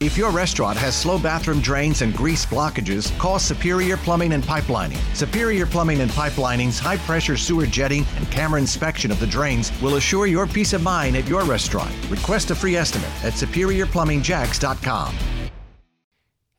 If 0.00 0.16
your 0.16 0.30
restaurant 0.30 0.78
has 0.78 0.96
slow 0.96 1.18
bathroom 1.18 1.60
drains 1.60 2.00
and 2.00 2.14
grease 2.14 2.46
blockages, 2.46 3.16
call 3.18 3.38
Superior 3.38 3.98
Plumbing 3.98 4.32
and 4.32 4.42
Pipelining. 4.42 4.96
Superior 5.14 5.66
Plumbing 5.66 6.00
and 6.00 6.10
Pipelining's 6.12 6.78
high 6.78 6.96
pressure 6.96 7.36
sewer 7.36 7.66
jetting 7.66 8.06
and 8.16 8.30
camera 8.30 8.58
inspection 8.58 9.10
of 9.10 9.20
the 9.20 9.26
drains 9.26 9.70
will 9.82 9.96
assure 9.96 10.26
your 10.26 10.46
peace 10.46 10.72
of 10.72 10.82
mind 10.82 11.18
at 11.18 11.28
your 11.28 11.44
restaurant. 11.44 11.94
Request 12.08 12.50
a 12.50 12.54
free 12.54 12.76
estimate 12.76 13.10
at 13.22 13.34
superiorplumbingjacks.com. 13.34 15.14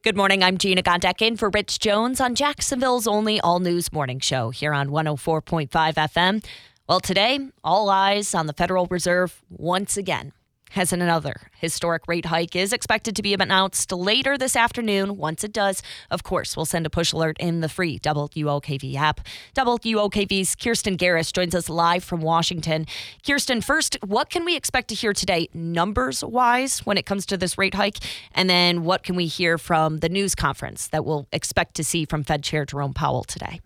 Good 0.03 0.15
morning. 0.15 0.43
I'm 0.43 0.59
Gina 0.59 0.83
Gondek 0.83 1.23
in 1.23 1.35
for 1.35 1.49
Rich 1.49 1.79
Jones 1.79 2.21
on 2.21 2.35
Jacksonville's 2.35 3.07
only 3.07 3.39
all 3.41 3.59
news 3.59 3.91
morning 3.91 4.19
show 4.19 4.51
here 4.51 4.71
on 4.71 4.89
104.5 4.89 5.67
FM. 5.69 6.45
Well, 6.87 6.99
today, 6.99 7.39
all 7.63 7.89
eyes 7.89 8.35
on 8.35 8.45
the 8.45 8.53
Federal 8.53 8.85
Reserve 8.85 9.41
once 9.49 9.97
again 9.97 10.31
has 10.71 10.93
another 10.93 11.35
historic 11.59 12.07
rate 12.07 12.25
hike 12.25 12.55
is 12.55 12.73
expected 12.73 13.15
to 13.15 13.21
be 13.21 13.33
announced 13.33 13.91
later 13.91 14.38
this 14.38 14.55
afternoon. 14.55 15.17
Once 15.17 15.44
it 15.44 15.53
does, 15.53 15.84
of 16.09 16.23
course, 16.23 16.55
we'll 16.55 16.66
send 16.66 16.85
a 16.85 16.89
push 16.89 17.13
alert 17.13 17.38
in 17.39 17.61
the 17.61 17.70
free 17.70 17.99
WOKV 17.99 18.95
app. 18.95 19.21
WOKV's 19.55 20.55
Kirsten 20.55 20.97
Garris 20.97 21.34
joins 21.34 21.53
us 21.53 21.70
live 21.70 22.03
from 22.03 22.21
Washington. 22.21 22.85
Kirsten, 23.25 23.61
first, 23.61 23.97
what 24.05 24.30
can 24.30 24.45
we 24.45 24.55
expect 24.55 24.88
to 24.89 24.95
hear 24.95 25.13
today, 25.13 25.49
numbers 25.53 26.23
wise, 26.23 26.80
when 26.80 26.97
it 26.97 27.05
comes 27.05 27.25
to 27.25 27.38
this 27.38 27.58
rate 27.58 27.73
hike? 27.73 27.97
And 28.33 28.49
then 28.49 28.83
what 28.83 29.03
can 29.03 29.16
we 29.16 29.27
hear 29.27 29.58
from 29.58 29.99
the 29.99 30.09
news 30.09 30.35
conference 30.35 30.88
that 30.88 31.05
we'll 31.05 31.27
expect 31.31 31.75
to 31.75 31.83
see 31.83 32.05
from 32.05 32.23
Fed 32.23 32.44
Chair 32.44 32.66
Jerome 32.66 32.94
Powell 32.94 33.23
today? 33.23 33.61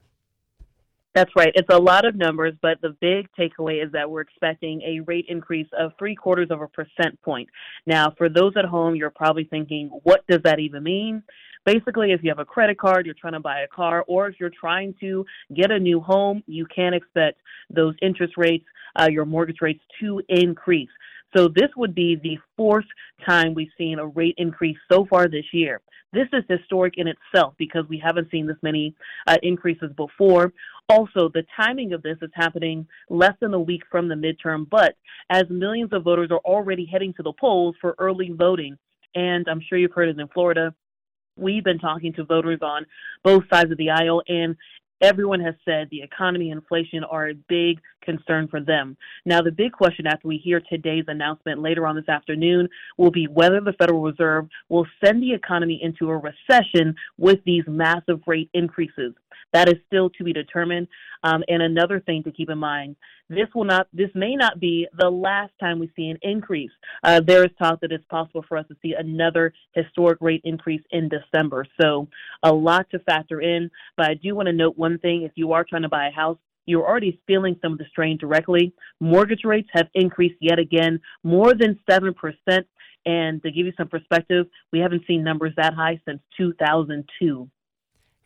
That's 1.16 1.32
right. 1.34 1.54
It's 1.56 1.74
a 1.74 1.80
lot 1.80 2.06
of 2.06 2.18
numbers, 2.18 2.56
but 2.62 2.82
the 2.82 2.90
big 3.00 3.30
takeaway 3.40 3.84
is 3.84 3.90
that 3.94 4.12
we're 4.12 4.20
expecting 4.20 4.82
a 4.82 5.00
rate 5.00 5.26
increase 5.30 5.70
of 5.80 5.94
three 5.98 6.14
quarters 6.14 6.50
of 6.52 6.60
a 6.62 6.68
percent 6.68 7.20
point. 7.22 7.48
Now, 7.88 8.14
for 8.18 8.28
those 8.28 8.52
at 8.58 8.66
home, 8.66 8.96
you're 8.96 9.10
probably 9.10 9.46
thinking, 9.46 9.88
what 10.04 10.28
does 10.28 10.42
that 10.44 10.60
even 10.60 10.84
mean? 10.84 11.24
Basically, 11.66 12.12
if 12.12 12.22
you 12.22 12.30
have 12.30 12.40
a 12.40 12.46
credit 12.46 12.78
card, 12.78 13.06
you're 13.06 13.16
trying 13.16 13.34
to 13.34 13.40
buy 13.40 13.62
a 13.62 13.68
car, 13.70 14.04
or 14.10 14.28
if 14.28 14.36
you're 14.42 14.52
trying 14.52 14.94
to 15.00 15.26
get 15.56 15.72
a 15.72 15.80
new 15.80 16.02
home, 16.02 16.44
you 16.48 16.66
can 16.66 16.94
expect 16.94 17.40
those 17.74 17.96
interest 18.02 18.34
rates, 18.36 18.66
uh, 19.00 19.08
your 19.10 19.26
mortgage 19.26 19.62
rates 19.62 19.82
to 20.02 20.22
increase. 20.28 20.90
So 21.36 21.48
this 21.48 21.70
would 21.78 21.96
be 21.96 22.18
the 22.22 22.38
fourth 22.58 22.86
time 23.26 23.54
we've 23.54 23.72
seen 23.78 24.00
a 24.00 24.06
rate 24.06 24.36
increase 24.38 24.78
so 24.92 25.06
far 25.10 25.30
this 25.30 25.46
year. 25.54 25.80
This 26.14 26.28
is 26.32 26.44
historic 26.48 26.94
in 26.96 27.08
itself 27.10 27.56
because 27.58 27.84
we 27.90 27.98
haven't 27.98 28.32
seen 28.32 28.48
this 28.48 28.56
many 28.62 28.96
uh, 29.28 29.36
increases 29.44 29.92
before. 29.98 30.54
Also, 30.88 31.30
the 31.30 31.44
timing 31.56 31.94
of 31.94 32.04
this 32.04 32.18
is 32.22 32.30
happening 32.36 32.88
less 33.10 33.34
than 33.42 33.54
a 33.56 33.60
week 33.60 33.82
from 33.90 34.08
the 34.08 34.16
midterm, 34.16 34.70
but 34.70 34.96
as 35.32 35.44
millions 35.50 35.92
of 35.94 36.04
voters 36.04 36.30
are 36.30 36.42
already 36.46 36.86
heading 36.86 37.12
to 37.14 37.24
the 37.24 37.34
polls 37.34 37.76
for 37.82 37.96
early 37.98 38.30
voting, 38.32 38.78
and 39.16 39.48
I'm 39.50 39.62
sure 39.68 39.80
you've 39.80 39.94
heard 39.94 40.10
it 40.10 40.20
in 40.20 40.28
Florida, 40.28 40.76
we've 41.38 41.64
been 41.64 41.80
talking 41.80 42.14
to 42.14 42.24
voters 42.24 42.60
on 42.62 42.86
both 43.24 43.44
sides 43.52 43.72
of 43.72 43.78
the 43.78 43.90
aisle, 43.90 44.22
and 44.28 44.56
everyone 45.02 45.40
has 45.40 45.56
said 45.66 45.88
the 45.90 46.04
economy 46.04 46.52
and 46.52 46.62
inflation 46.62 47.04
are 47.04 47.30
a 47.30 47.34
big 47.50 47.80
concern 48.04 48.48
for 48.48 48.62
them. 48.62 48.96
Now, 49.26 49.42
the 49.42 49.52
big 49.52 49.72
question 49.72 50.06
after 50.06 50.28
we 50.28 50.38
hear 50.38 50.62
today's 50.62 51.06
announcement 51.08 51.62
later 51.62 51.88
on 51.88 51.96
this 51.96 52.08
afternoon 52.08 52.70
will 52.98 53.12
be 53.12 53.28
whether 53.28 53.60
the 53.60 53.74
Federal 53.74 54.04
Reserve 54.04 54.48
will 54.70 54.86
send 55.04 55.24
the 55.24 55.34
economy 55.34 55.80
into 55.82 56.10
a 56.10 56.18
recession 56.18 56.96
with 57.18 57.40
these 57.44 57.64
massive 57.68 58.22
rate 58.28 58.50
increases. 58.54 59.14
That 59.54 59.70
is 59.70 59.76
still 59.88 60.10
to 60.12 60.24
be 60.24 60.34
determined. 60.34 60.88
Um, 61.24 61.44
and 61.48 61.62
another 61.62 62.00
thing 62.00 62.24
to 62.24 62.32
keep 62.32 62.50
in 62.50 62.58
mind: 62.58 62.96
this 63.30 63.48
will 63.54 63.64
not, 63.64 63.88
this 63.94 64.10
may 64.14 64.36
not 64.36 64.60
be 64.60 64.88
the 64.98 65.10
last 65.10 65.54
time 65.60 65.80
we 65.80 65.92
see 65.96 66.08
an 66.08 66.18
increase. 66.22 66.72
Uh, 67.04 67.22
there 67.26 67.44
is 67.44 67.52
talk 67.58 67.82
that 67.82 67.92
it's 67.92 68.06
possible 68.06 68.44
for 68.48 68.58
us 68.58 68.68
to 68.68 68.76
see 68.82 68.94
another 68.98 69.54
historic 69.74 70.20
rate 70.22 70.42
increase 70.44 70.84
in 70.92 71.10
December. 71.10 71.66
So 71.82 72.08
a 72.44 72.54
lot 72.54 72.90
to 72.92 73.00
factor 73.00 73.42
in. 73.42 73.70
But 73.98 74.08
I 74.08 74.14
do 74.16 74.36
want 74.36 74.48
to 74.48 74.54
note 74.54 74.78
one 74.78 75.00
thing: 75.00 75.24
if 75.24 75.32
you 75.36 75.54
are 75.54 75.64
trying 75.64 75.84
to 75.84 75.90
buy 75.90 76.08
a 76.08 76.12
house, 76.12 76.38
you're 76.66 76.86
already 76.86 77.20
feeling 77.28 77.58
some 77.62 77.74
of 77.74 77.78
the 77.78 77.86
strain 77.90 78.18
directly. 78.18 78.74
Mortgage 79.00 79.44
rates 79.44 79.70
have 79.74 79.88
increased 79.94 80.38
yet 80.42 80.60
again, 80.60 81.00
more 81.24 81.54
than 81.54 81.80
7%. 81.90 82.14
And 83.08 83.42
to 83.44 83.52
give 83.52 83.68
you 83.68 83.74
some 83.78 83.88
perspective, 83.88 84.48
we 84.72 84.80
haven't 84.80 85.04
seen 85.08 85.24
numbers 85.24 85.54
that 85.58 85.76
high 85.76 86.02
since 86.08 86.22
2002. 86.38 87.50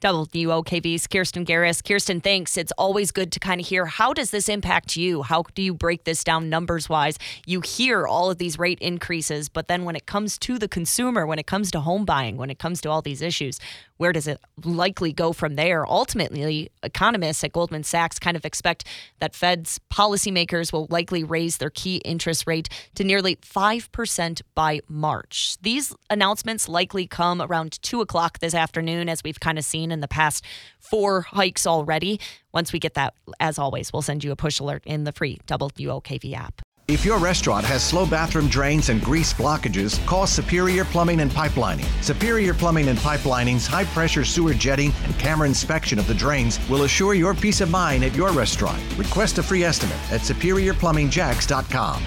WOKV's 0.02 1.08
Kirsten 1.08 1.46
Garris. 1.46 1.84
Kirsten, 1.86 2.22
thanks. 2.22 2.58
It's 2.58 2.72
always 2.78 3.12
good 3.12 3.34
to 3.34 3.40
kind 3.40 3.60
of 3.60 3.68
hear 3.68 3.86
how 3.86 4.14
does 4.14 4.32
this 4.32 4.48
impact 4.48 4.96
you? 4.96 5.24
How 5.24 5.44
do 5.54 5.62
you 5.62 5.74
break 5.74 6.06
this 6.06 6.24
down 6.24 6.50
numbers 6.50 6.88
wise? 6.88 7.20
You 7.46 7.60
hear 7.60 8.08
all 8.08 8.32
of 8.32 8.38
these 8.38 8.58
rate 8.58 8.80
increases, 8.80 9.50
but 9.50 9.68
then 9.68 9.84
when 9.84 9.98
it 9.98 10.06
comes 10.06 10.38
to 10.40 10.58
the 10.58 10.70
consumer, 10.70 11.26
when 11.28 11.38
it 11.38 11.48
comes 11.48 11.70
to 11.72 11.82
home 11.82 12.06
buying, 12.06 12.38
when 12.38 12.50
it 12.50 12.60
comes 12.60 12.80
to 12.82 12.90
all 12.90 13.02
these 13.02 13.22
issues, 13.22 13.60
where 13.98 14.14
does 14.14 14.28
it 14.28 14.40
likely 14.64 15.12
go 15.12 15.34
from 15.34 15.56
there? 15.56 15.86
Ultimately, 15.86 16.70
economists 16.84 17.44
at 17.44 17.52
Goldman 17.52 17.84
Sachs 17.84 18.18
kind 18.18 18.38
of 18.38 18.46
expect 18.46 18.86
that 19.20 19.36
Fed's 19.36 19.78
policymakers 19.92 20.72
will 20.72 20.88
likely 20.90 21.26
raise 21.26 21.58
their 21.58 21.70
key 21.70 21.98
interest 22.06 22.48
rate 22.48 22.70
to 22.96 23.04
nearly 23.04 23.36
5% 23.36 24.42
by 24.56 24.80
March. 24.88 25.58
These 25.62 25.94
announcements 26.10 26.70
likely 26.70 27.08
come 27.08 27.42
around 27.42 27.82
2 27.82 28.00
o'clock 28.00 28.40
this 28.40 28.54
afternoon, 28.54 29.10
as 29.10 29.22
we've 29.22 29.42
kind 29.42 29.58
of 29.60 29.66
seen 29.66 29.89
in 29.92 30.00
the 30.00 30.08
past 30.08 30.46
four 30.80 31.22
hikes 31.22 31.66
already. 31.68 32.20
Once 32.54 32.74
we 32.74 32.80
get 32.80 32.94
that, 32.96 33.14
as 33.40 33.58
always, 33.58 33.94
we'll 33.94 34.02
send 34.02 34.24
you 34.24 34.32
a 34.32 34.36
push 34.36 34.60
alert 34.60 34.84
in 34.86 35.04
the 35.04 35.12
free 35.12 35.40
WOKV 35.48 36.34
app. 36.34 36.62
If 36.90 37.06
your 37.06 37.20
restaurant 37.20 37.68
has 37.68 37.84
slow 37.84 38.08
bathroom 38.08 38.48
drains 38.48 38.90
and 38.90 39.00
grease 39.00 39.32
blockages, 39.32 40.04
call 40.08 40.26
Superior 40.26 40.84
Plumbing 40.86 41.20
and 41.20 41.30
Pipelining. 41.30 41.86
Superior 42.04 42.56
Plumbing 42.56 42.88
and 42.88 42.98
Pipelining's 42.98 43.68
high 43.68 43.86
pressure 43.86 44.26
sewer 44.26 44.56
jetting 44.56 44.92
and 45.04 45.18
camera 45.20 45.48
inspection 45.48 46.00
of 46.00 46.08
the 46.08 46.16
drains 46.16 46.60
will 46.68 46.86
assure 46.86 47.14
your 47.14 47.36
peace 47.36 47.62
of 47.62 47.70
mind 47.70 48.04
at 48.04 48.16
your 48.16 48.32
restaurant. 48.32 48.82
Request 48.98 49.38
a 49.38 49.44
free 49.44 49.64
estimate 49.64 50.00
at 50.12 50.22
superiorplumbingjacks.com. 50.22 52.04